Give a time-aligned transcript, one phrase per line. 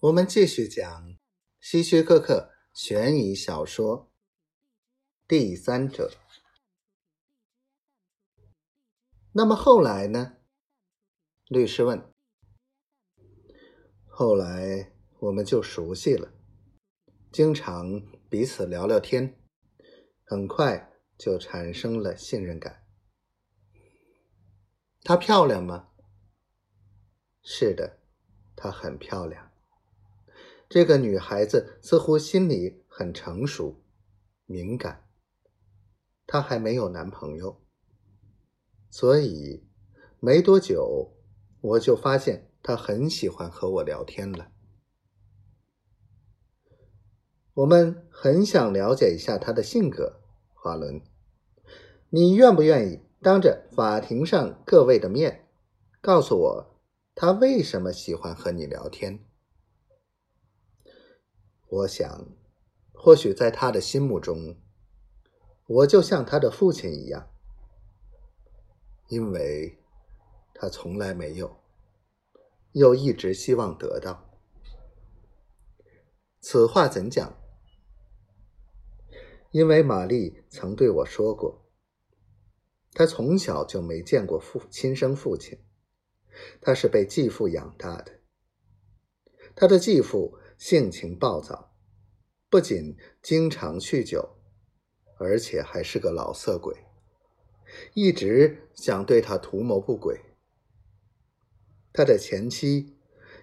[0.00, 1.16] 我们继续讲
[1.58, 4.08] 希区柯克悬疑小说
[5.26, 6.10] 《第三者》。
[9.32, 10.36] 那么后来呢？
[11.48, 12.12] 律师问。
[14.04, 16.30] 后来我们就熟悉了，
[17.32, 19.40] 经常彼此聊聊天，
[20.24, 22.86] 很快就产生了信任感。
[25.00, 25.88] 她漂亮吗？
[27.42, 28.02] 是的，
[28.54, 29.55] 她很漂亮。
[30.68, 33.82] 这个女孩子似乎心里很成熟、
[34.46, 35.04] 敏感。
[36.26, 37.60] 她还没有男朋友，
[38.90, 39.64] 所以
[40.18, 41.14] 没多久
[41.60, 44.50] 我就发现她很喜欢和我聊天了。
[47.54, 50.20] 我们很想了解一下她的性格，
[50.52, 51.00] 华伦，
[52.10, 55.46] 你愿不愿意当着法庭上各位的面，
[56.00, 56.80] 告诉我
[57.14, 59.24] 她为什么喜欢和你聊天？
[61.68, 62.28] 我想，
[62.92, 64.56] 或许在他的心目中，
[65.66, 67.28] 我就像他的父亲一样，
[69.08, 69.76] 因为
[70.54, 71.58] 他从来没有，
[72.70, 74.30] 又一直希望得到。
[76.40, 77.36] 此话怎讲？
[79.50, 81.66] 因为玛丽曾对我说过，
[82.92, 85.58] 她从小就没见过父亲生父亲，
[86.60, 88.20] 她是被继父养大的，
[89.56, 90.38] 她的继父。
[90.58, 91.74] 性情暴躁，
[92.48, 94.36] 不仅经常酗酒，
[95.18, 96.74] 而且还是个老色鬼，
[97.94, 100.20] 一直想对他图谋不轨。
[101.92, 102.96] 他的前妻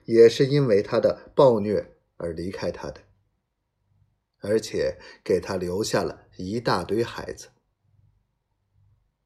[0.06, 3.02] 也是因为他的暴虐而离开他的，
[4.40, 7.50] 而且给他留下了一大堆孩子。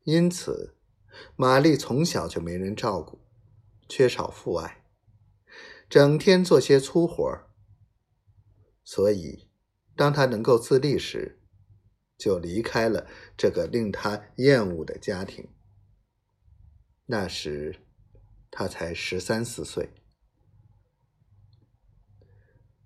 [0.03, 0.75] 因此，
[1.35, 3.19] 玛丽从小就没人照顾，
[3.89, 4.85] 缺少父爱，
[5.89, 7.46] 整天做些粗活。
[8.89, 9.49] 所以，
[9.97, 11.41] 当他能够自立时，
[12.17, 15.49] 就离开了这个令他厌恶的家庭。
[17.07, 17.81] 那时，
[18.49, 19.89] 他才十三四岁。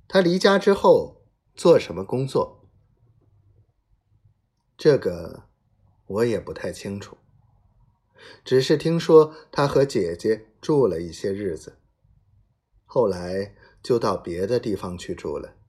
[0.08, 1.22] 他离家之后
[1.54, 2.68] 做什么工作？
[4.76, 5.44] 这个
[6.08, 7.16] 我也不太清楚，
[8.44, 11.78] 只是听说他和姐姐住了一些日子，
[12.86, 15.61] 后来就到别的地方去住了。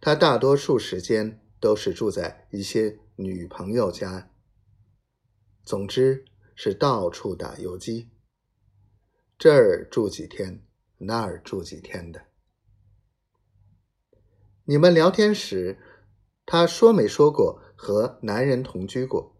[0.00, 4.30] 他大多数时间都是住在一些女朋友家，
[5.64, 6.24] 总之
[6.54, 8.10] 是到处打游击，
[9.36, 10.64] 这儿住几天，
[10.98, 12.26] 那儿住几天的。
[14.64, 15.78] 你们聊天时，
[16.44, 19.36] 他说没说过和男人同居过？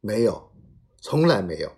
[0.00, 0.52] 没有，
[1.00, 1.76] 从来没有。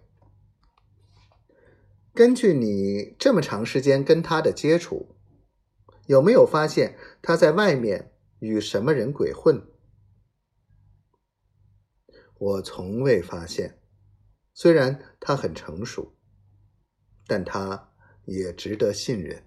[2.15, 5.16] 根据你这么长时间跟他的接触。
[6.07, 9.63] 有没有发现他在外面与什么人鬼混？
[12.39, 13.81] 我从未发现。
[14.53, 16.17] 虽然他很成熟，
[17.27, 17.93] 但他
[18.25, 19.47] 也值得信任。